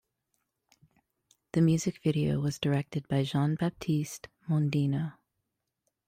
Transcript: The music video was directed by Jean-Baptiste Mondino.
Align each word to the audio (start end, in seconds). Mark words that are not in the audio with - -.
The 1.51 1.61
music 1.61 2.01
video 2.01 2.39
was 2.39 2.57
directed 2.57 3.07
by 3.07 3.21
Jean-Baptiste 3.21 4.29
Mondino. 4.49 5.13